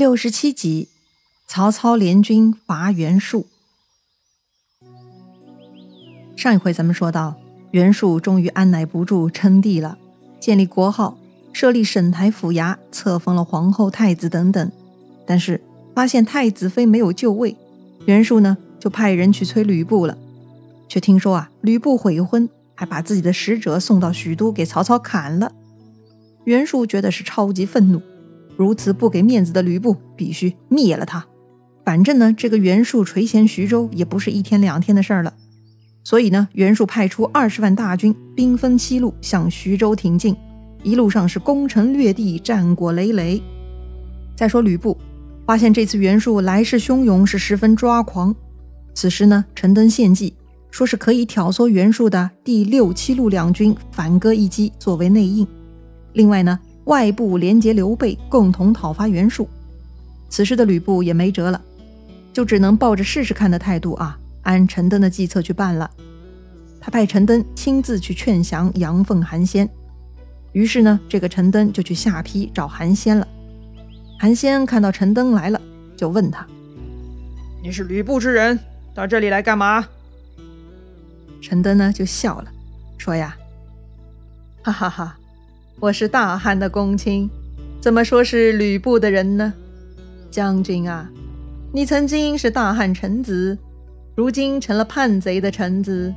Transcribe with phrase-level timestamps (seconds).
[0.00, 0.88] 六十七集，
[1.46, 3.46] 曹操联军伐袁术。
[6.34, 7.36] 上一回咱们说到，
[7.72, 9.98] 袁术终于按耐不住称帝了，
[10.40, 11.18] 建立国号，
[11.52, 14.72] 设立省台府衙，册封了皇后、太子等等。
[15.26, 15.60] 但是
[15.94, 17.54] 发现太子妃没有就位，
[18.06, 20.16] 袁术呢就派人去催吕布了。
[20.88, 25.52] 却听说啊，吕布悔婚，还把自己的使者送到许都给曹操砍了。
[26.44, 28.00] 袁术觉得是超级愤怒。
[28.60, 31.24] 如此不给面子的吕布，必须灭了他。
[31.82, 35.32] 反正呢，这个袁术垂涎徐州也不是一天两天的事儿了。
[36.04, 40.36] 所以呢，袁术派出二十万大军，兵分七路向徐州挺进，
[40.82, 43.42] 一路上是攻城略地，战果累累。
[44.36, 44.94] 再说吕布，
[45.46, 48.36] 发现这次袁术来势汹涌，是十分抓狂。
[48.92, 50.34] 此时呢，陈登献计，
[50.70, 55.48] 说是可以挑唆袁术的第六、七路两军反戈一击，作为内应。
[56.12, 56.60] 另外呢。
[56.84, 59.48] 外部联结刘备，共同讨伐袁术。
[60.28, 61.60] 此时的吕布也没辙了，
[62.32, 65.90] 就只能抱着试试看的态度啊，按陈登的计策去办了。
[66.80, 69.68] 他派陈登亲自去劝降杨奉、韩先。
[70.52, 73.28] 于是呢，这个陈登就去下邳找韩先了。
[74.18, 75.60] 韩先看到陈登来了，
[75.96, 76.46] 就问他
[77.62, 78.58] ：“你是吕布之人，
[78.94, 79.86] 到这里来干嘛？”
[81.42, 82.50] 陈登呢就笑了，
[82.98, 83.36] 说：“呀，
[84.62, 85.16] 哈哈哈。”
[85.80, 87.30] 我是大汉的公卿，
[87.80, 89.50] 怎么说是吕布的人呢？
[90.30, 91.10] 将军啊，
[91.72, 93.56] 你曾经是大汉臣子，
[94.14, 96.14] 如今成了叛贼的臣子，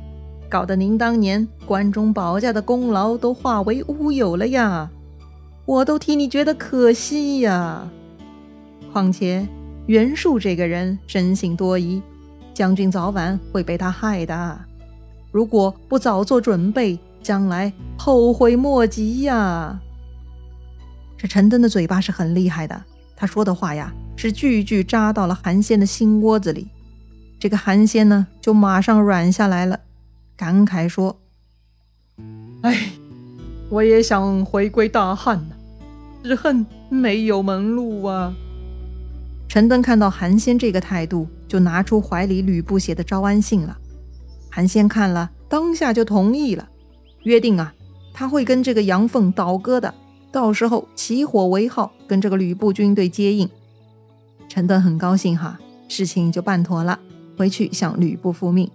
[0.50, 4.90] 搞得您当年关中保驾的功劳都化为乌有了呀！
[5.64, 7.90] 我都替你觉得可惜呀。
[8.92, 9.48] 况且
[9.86, 12.02] 袁术这个人生性多疑，
[12.52, 14.60] 将军早晚会被他害的。
[15.32, 19.80] 如果不早做准备，将来后悔莫及呀！
[21.16, 22.84] 这陈登的嘴巴是很厉害的，
[23.16, 26.68] 他说的话呀，是句句扎到了韩先的心窝子里。
[27.40, 29.80] 这个韩先呢，就马上软下来了，
[30.36, 31.18] 感慨说
[32.60, 32.90] ：“哎，
[33.70, 35.56] 我也想回归大汉呐，
[36.22, 38.34] 只恨没有门路啊！”
[39.48, 43.76] 陈登看到韩先这个态度，就拿出怀里吕布写的招安信了。
[44.50, 46.68] 韩先看了，当下就同意了。
[47.24, 47.74] 约定啊，
[48.12, 49.92] 他会跟这个杨凤倒戈的，
[50.30, 53.48] 到时候起火为号，跟这个吕布军队接应。
[54.48, 55.58] 陈登很高兴哈，
[55.88, 56.98] 事情就办妥了，
[57.36, 58.70] 回去向吕布复命。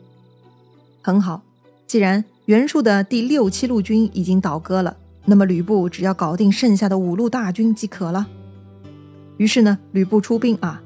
[1.02, 1.42] 很好，
[1.88, 8.28] 既然袁术的第六七路军已经倒戈了，那么吕布只要搞定剩下的五路大军即可了。
[9.38, 10.82] 于是呢，吕布出兵啊，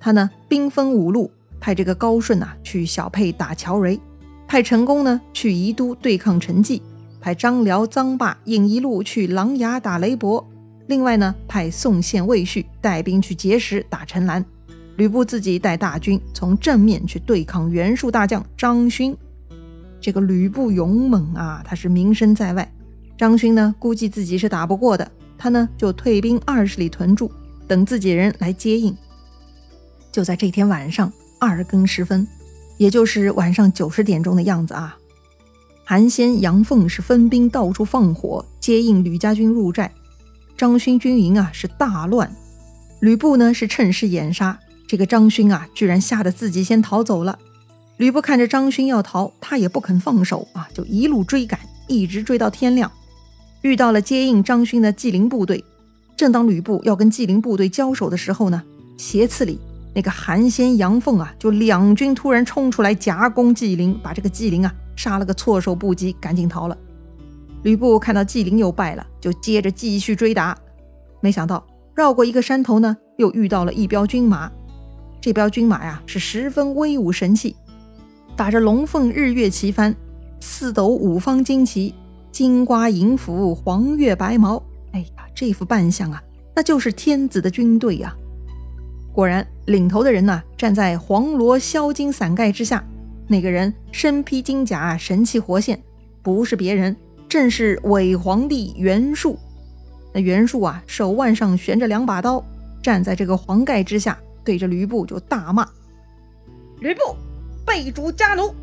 [0.00, 1.30] 他呢兵分五路，
[1.60, 4.00] 派这个高顺啊去小沛打乔蕤。
[4.48, 6.80] 派陈宫呢去宜都对抗陈纪，
[7.20, 10.46] 派张辽、臧霸引一路去琅琊打雷伯。
[10.86, 14.44] 另外呢，派宋宪、魏续带兵去碣石打陈兰。
[14.96, 19.14] 吕布自己带大军从正面去对抗袁术大将张勋。
[20.00, 22.72] 这个吕布勇猛啊，他是名声在外。
[23.18, 27.30] 张勋呢，估计自己是打不过的，他呢就退兵二十里屯驻，
[27.66, 28.96] 等自己人来接应。
[30.12, 32.26] 就在这天晚上二更时分。
[32.76, 34.96] 也就是晚上九十点钟的样子啊，
[35.84, 39.92] 韩先、杨凤是分兵到处放火接应吕家军入寨，
[40.56, 42.34] 张勋军营啊是大乱，
[43.00, 47.38] 吕布呢是趁势掩杀，这个张勋啊居然吓得自己先逃走了。
[47.96, 51.58] 吕布看着张勋要逃，他也不肯放手啊，就一路追赶，
[51.88, 52.92] 一直追到天亮，
[53.62, 55.64] 遇到了接应张勋的纪灵部队。
[56.16, 58.62] 正当吕布要跟纪灵部队交手的时候呢，
[58.98, 59.58] 斜刺里。
[59.96, 66.76] 那个韩先、杨凤啊，就两军突然冲出来夹攻纪灵，把这个纪灵啊杀了个措手不及，赶紧逃了。
[67.62, 70.54] 吕布看到纪灵又败了，就接着继续追打。
[71.22, 74.52] 没想到绕过一个山头呢，又遇到了一彪军马。
[75.18, 77.56] 这彪军马呀是十分威武神气，
[78.36, 79.94] 打着龙凤日月旗幡，
[80.40, 81.94] 四斗五方旌旗，
[82.30, 84.62] 金瓜银斧，黄月白毛。
[84.92, 86.22] 哎呀，这副扮相啊，
[86.54, 88.14] 那就是天子的军队呀！
[89.16, 92.84] 果然，领头的人呢，站在黄罗销金伞盖之下。
[93.26, 95.82] 那个人身披金甲，神气活现，
[96.22, 96.94] 不是别人，
[97.26, 99.38] 正是伪皇帝袁术。
[100.12, 102.44] 那袁术啊，手腕上悬着两把刀，
[102.82, 105.66] 站在这个黄盖之下，对着吕布就大骂
[106.80, 107.00] ：“吕布，
[107.64, 108.54] 背主家奴！”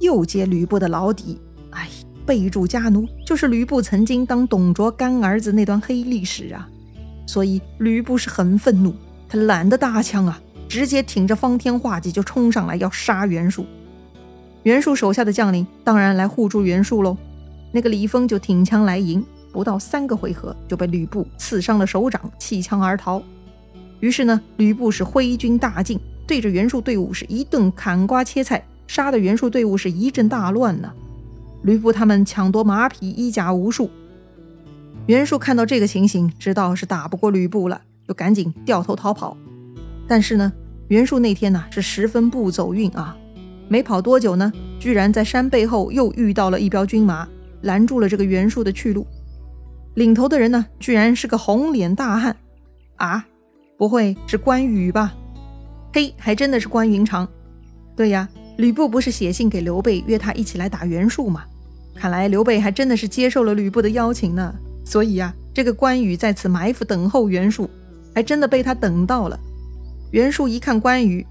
[0.00, 1.40] 又揭吕布的老底。
[1.70, 1.88] 哎，
[2.26, 6.68] 背主家奴，就是吕布曾经当董卓干儿子那段黑历史啊。
[7.28, 8.92] 所以吕布是很愤怒。
[9.44, 13.66] 懒得搭腔啊，直接挺着方天画戟就冲上来要杀袁术。
[14.62, 17.16] 袁术手下的将领当然来护住袁术喽。
[17.72, 23.22] 那个李丰就挺枪来迎，不到三个回合就被吕布刺伤了手掌，弃枪而逃。
[24.00, 30.92] 于是呢，吕布是挥军大进，对着袁术队伍是一顿砍瓜切菜，杀的袁术队伍是一阵大乱呢。
[31.62, 33.90] 吕布他们抢夺马匹、衣甲无数。
[35.06, 39.36] 袁术看到这个情形，知道是打不过吕布了，就赶紧掉头逃跑。
[40.08, 40.52] 但是呢，
[40.88, 43.16] 袁术那天呢是十分不走运啊，
[43.68, 47.28] 没跑多久呢，居然在山背后又遇到了一彪军马，
[47.62, 49.06] 拦住了这个袁术的去路。
[49.94, 52.36] 领头的人呢，居然是个红脸大汉
[52.96, 53.26] 啊！
[53.78, 55.14] 不会是关羽吧？
[55.92, 57.28] 嘿，还真的是关云长。
[57.96, 58.28] 对呀，
[58.58, 61.44] 吕布不是写信给刘备约他一起来打袁术吗？
[61.94, 64.54] 看来刘备还真的是接受了吕布的邀请呢。
[64.84, 67.68] 所以呀，这个关羽在此埋伏等候袁术，
[68.16, 69.38] 还真的被他等到了。
[70.10, 71.26] 袁术一看关羽，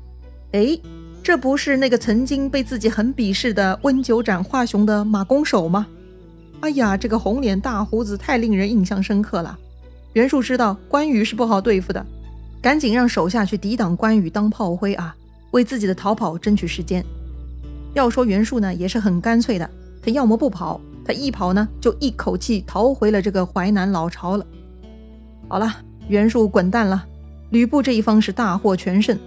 [0.51, 0.79] 哎，
[1.23, 5.87] 这不是那个曾经被自己很鄙视的温酒斩华雄的马弓手吗？
[6.59, 9.57] 哎呀，这个红脸大胡子太令人印象深刻了。
[10.13, 12.05] 袁术知道关羽是不好对付的。
[12.61, 15.15] 赶紧让手下去抵挡关羽当炮灰啊，
[15.53, 17.03] 为自己的逃跑争取时间。
[17.95, 19.67] 要说袁术呢，也是很干脆的，
[20.03, 24.45] 他要么不跑，他一跑呢，就一口气逃回了这个淮南老巢了。
[25.47, 25.75] 好了，
[26.07, 27.05] 袁术滚蛋了，
[27.49, 29.17] 吕布这一方是大获全胜。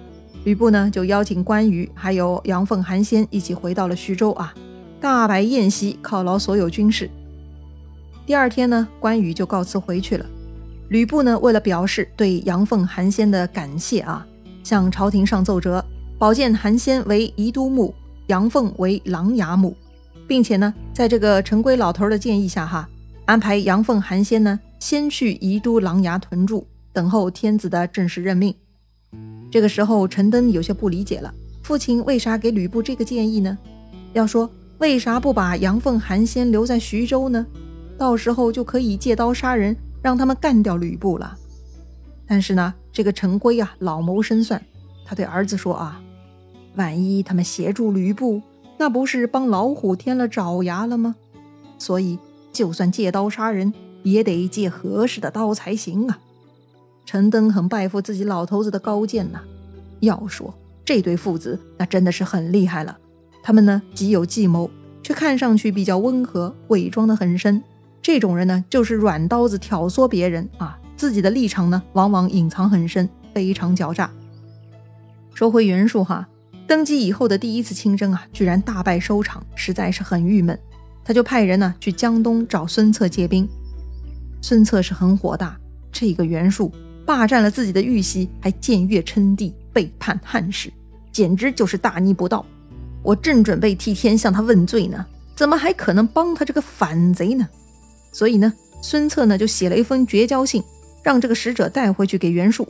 [0.44, 4.54] 吕布呢，就邀请关羽还有杨凤、韩先一起回到了徐州啊，
[5.00, 7.10] 大摆宴席犒劳所有军士。
[8.25, 10.25] 第二天呢，关羽就告辞回去了。
[10.88, 14.26] 吕布呢，为了表示对杨凤、韩先的感谢啊，
[14.62, 15.84] 向朝廷上奏折，
[16.19, 17.92] 保荐韩先为宜都牧，
[18.28, 19.76] 杨凤为琅琊牧，
[20.26, 22.88] 并且呢，在这个陈规老头的建议下，哈，
[23.26, 28.54] 安排杨凤、韩先呢，先去宜都、琅琊屯驻，等候天子的正式任命。
[29.50, 31.32] 这个时候，陈登有些不理解了，
[31.62, 33.56] 父亲为啥给吕布这个建议呢？
[34.12, 37.46] 要说为啥不把杨凤、韩先留在徐州呢？
[37.96, 39.76] 到时候就可以借刀杀人。
[40.00, 41.36] 让他们干掉吕布了，
[42.25, 44.64] 但是呢，这个陈规啊老谋深算，
[45.04, 46.00] 他对儿子说啊，
[46.76, 48.40] 万一他们协助吕布，
[48.78, 51.16] 那不是帮老虎添了爪牙了吗？
[51.78, 52.16] 所以
[52.52, 56.18] 就算借刀杀人，也得借合适的刀才行啊。
[57.04, 59.40] 陈登很拜服自己老头子的高见呐。
[60.00, 60.54] 要说
[60.84, 62.96] 这对父子，那真的是很厉害了。
[63.42, 64.70] 他们呢极有计谋，
[65.02, 67.62] 却看上去比较温和，伪装的很深。
[68.02, 74.10] 这种人呢，就是软刀子挑唆别人啊，自己的立场呢，往往隐藏很深，非常狡诈。
[75.34, 76.28] 说回袁术哈，
[76.66, 80.58] 登基以后的第一次亲征啊，居然大败收场，实在是很郁闷。
[81.04, 83.48] 他就派人呢去江东找孙策借兵。
[84.40, 85.58] 孙策是很火大，
[85.93, 86.73] 这个袁术
[87.05, 90.73] 霸占了自己的玉玺，还僭越称帝，背叛汉室，
[91.11, 92.44] 简直就是大逆不道。
[93.02, 95.05] 我正准备替天向他问罪呢，
[95.35, 97.49] 怎么还可能帮他这个反贼呢？
[98.12, 98.52] 所以呢，
[98.82, 100.62] 孙策呢就写了一封绝交信，
[101.02, 102.69] 让这个使者带回去给袁术。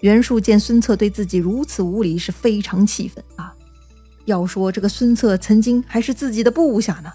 [0.00, 3.54] 袁术见孙策对自己如此无礼，是非常气愤啊。
[4.24, 7.12] 要说这个孙策曾经还是自己的部下呢，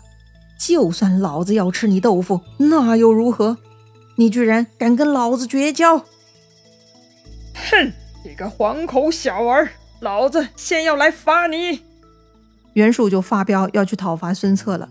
[0.64, 3.58] 就算老子要吃你豆腐，那又如何？
[4.18, 5.98] 你居然敢跟老子绝交！
[5.98, 7.92] 哼，
[8.24, 9.70] 你个黄口小儿，
[10.02, 11.82] 老子先要来罚你！
[12.74, 14.88] 袁术就发飙要去讨伐孙策了。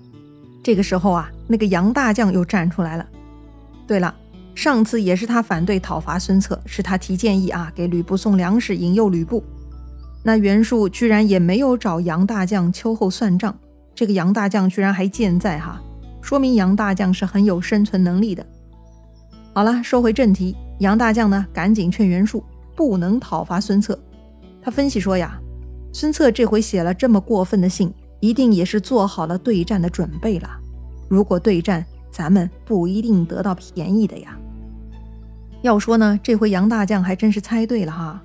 [0.61, 3.07] 这个时候啊，那个杨大将又站出来了。
[3.87, 4.13] 对了，
[4.57, 9.45] 上次也是他反对讨伐孙策，是他提建议啊，给吕布送粮食，引诱吕布。
[10.25, 13.57] 那袁术居然也没有找杨大将秋后算账，
[13.95, 15.81] 这个杨大将居然还健在哈，
[16.21, 18.45] 说明杨大将是很有生存能力的。
[19.53, 22.43] 好了，说回正题，杨大将呢，赶紧劝袁术
[22.75, 23.99] 不能讨伐孙策。
[24.63, 25.41] 他分析说呀，
[25.93, 27.93] 孙策这回写了这么过分的信。
[28.23, 30.51] 一定也是做好了对战的准备了。
[31.09, 34.37] 如果对战，咱们不一定得到便宜的呀。
[35.63, 38.23] 要说呢，这回杨大将还真是猜对了哈。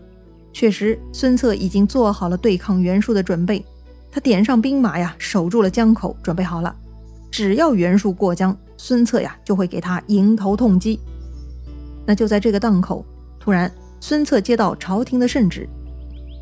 [0.52, 3.66] 确实，孙策已经做好了对抗袁术的准备。
[4.16, 6.74] 他点上兵马呀，守住了江口，准备好了。
[7.30, 10.98] 只要袁术过江，孙策呀就会给他迎头痛击。
[12.06, 13.06] 那就在这个档口，
[13.42, 13.70] 突然
[14.00, 15.68] 孙策接到朝廷的圣旨，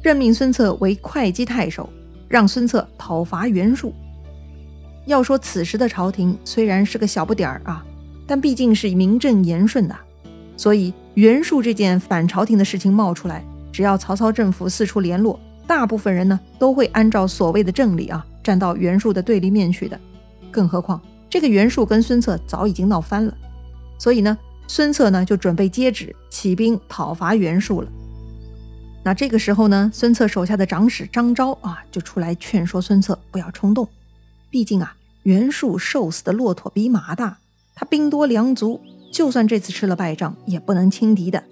[0.03, 1.89] 任命孙策为会稽太守。
[2.29, 3.91] 让孙策讨伐袁术。
[5.07, 7.83] 要说此时的朝廷虽然是个小不点儿啊，
[8.27, 9.95] 但毕竟是名正言顺的，
[10.55, 19.99] 所以袁术这件反朝廷的事情冒出来，只要曹操政府四处联络，大部分人呢都会按照所谓的正理啊，站到袁术的对立面去的。
[20.51, 23.35] 更何况这个袁术跟孙策早已经闹翻了，
[23.97, 27.87] 所以呢，孙策呢就准备接旨起兵讨伐袁术了。
[29.03, 33.87] 那这个时候呢，孙策手下的长史张昭啊，就出来劝说孙策不要冲动。
[34.49, 37.39] 毕竟啊，袁术瘦死的骆驼比马大，
[37.73, 38.79] 他兵多粮足，
[39.11, 41.43] 就算这次吃了败仗，也不能轻敌的。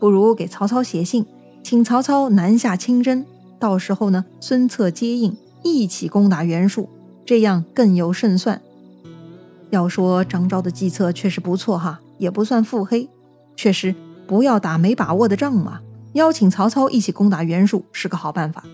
[0.00, 1.26] 不如给曹操写信，
[1.62, 3.26] 请曹操南下亲征。
[3.58, 6.88] 到时候呢，孙策接应，一起攻打袁术，
[7.26, 8.60] 这样更有胜算。
[9.70, 13.08] 要说张昭的计策确实不错哈，也不算腹黑，
[13.56, 13.94] 确实
[14.26, 15.80] 不要打没把握的仗嘛。
[16.14, 18.64] 邀请曹操一起攻打袁术是个好办法。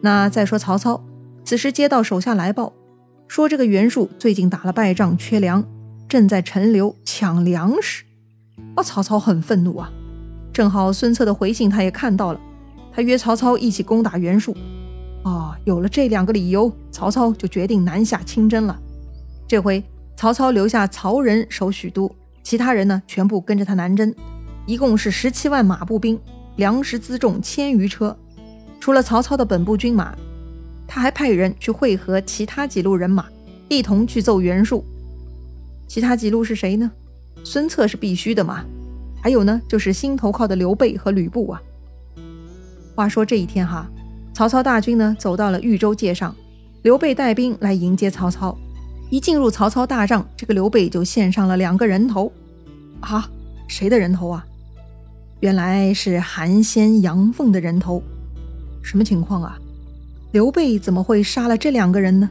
[0.00, 1.04] 那再说曹操，
[1.44, 2.72] 此时接到手下来报，
[3.28, 5.64] 说这个袁术最近打了败仗，缺粮，
[6.08, 8.04] 正在陈留抢粮食。
[8.74, 9.92] 啊，曹操很愤怒啊！
[10.52, 12.40] 正好孙策的回信他也看到了，
[12.94, 14.56] 他约曹操一起攻打袁术。
[15.24, 18.78] 哦，有了这两个理由，曹操就决定南下亲征了。
[19.48, 19.82] 这回
[20.16, 22.10] 曹操留下曹仁守许都，
[22.42, 24.14] 其他人呢全部跟着他南征，
[24.66, 26.18] 一共是十七万马步兵，
[26.56, 28.16] 粮食辎重千余车。
[28.80, 30.14] 除了曹操的本部军马，
[30.88, 33.26] 他还派人去会合其他几路人马，
[33.68, 34.84] 一同去揍袁术。
[35.86, 36.90] 其他几路是谁呢？
[37.44, 38.64] 孙策是必须的嘛。
[39.22, 41.62] 还有呢，就是心头靠的刘备和吕布啊。
[42.94, 43.88] 话说这一天哈，
[44.34, 46.34] 曹操大军呢走到了豫州界上，
[46.82, 48.56] 刘备带兵来迎接曹操。
[49.10, 52.32] 一进入曹操大帐，这个刘备就献上了两个人头。
[53.00, 53.28] 啊，
[53.68, 54.44] 谁的人头啊？
[55.40, 58.02] 原来是韩先、杨凤的人头。
[58.82, 59.58] 什么情况啊？
[60.32, 62.30] 刘备怎么会杀了这两个人呢？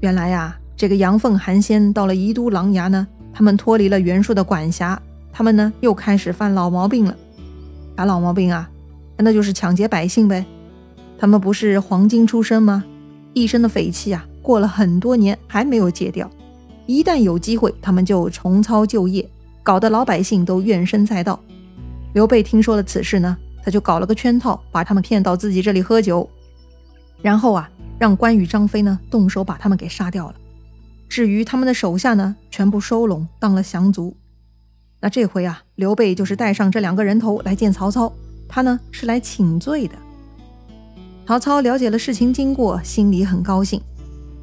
[0.00, 5.00] 原来呀，这个杨凤、韩先到了宜都琅琊呢，他们脱离了袁术的管辖，
[5.32, 7.16] 他们呢又开始犯老毛病了。
[7.96, 8.68] 啥老毛病啊？
[9.18, 10.44] 那就是抢劫百姓呗。
[11.18, 12.84] 他们不是黄巾出身吗？
[13.32, 16.30] 一身的匪气啊，过了很多年还没有戒掉。
[16.86, 19.28] 一旦有机会，他们就重操旧业，
[19.62, 21.40] 搞得老百姓都怨声载道。
[22.12, 23.36] 刘备听说了此事呢。
[23.64, 26.30] 他就搞了个圈套，把他们骗到自己这里喝酒，
[27.20, 27.68] 然后啊，
[27.98, 30.36] 让关羽、张飞呢动手把他们给杀掉了。
[31.08, 34.16] 至于他们的手下呢，全部收拢当了降卒。
[35.00, 38.12] 那这回啊，刘备就是带上这两个人头来见曹操，
[38.48, 39.94] 他呢是来请罪的。
[41.26, 43.80] 曹操了解了事情经过，心里很高兴。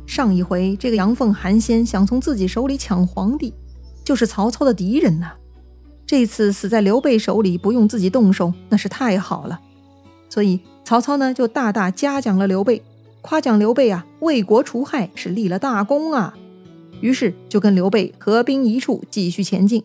[0.06, 3.54] 上一回这个杨奉、韩先想从自己手里抢皇帝，
[4.04, 5.32] 就是曹操的敌人呐。
[6.06, 9.62] 这次死在刘备手里，不用自己动手，那是太好了。
[10.30, 12.84] 所以曹操呢，就大大嘉奖了刘备，
[13.22, 16.36] 夸奖刘备啊，为国除害是立了大功啊。
[17.00, 19.84] 于是就跟刘备合兵一处，继续前进。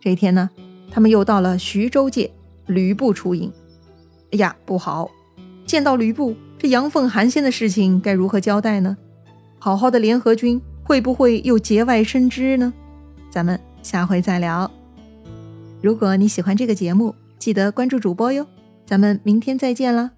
[0.00, 0.50] 这一天呢，
[0.90, 2.30] 他们又到了徐州界，
[2.66, 3.52] 吕布出营。
[4.32, 5.10] 哎呀，不好！
[5.64, 8.96] 见到吕布，这阳奉寒先的事情该如何交代呢？
[9.58, 12.72] 好好的联合军，会不会又节外生枝呢？
[13.30, 14.70] 咱们下回再聊。
[15.82, 18.46] 如果你喜欢这个节目，记得关注主播哟。
[18.84, 20.12] 咱们明天再见啦。